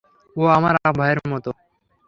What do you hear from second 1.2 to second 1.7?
মতো।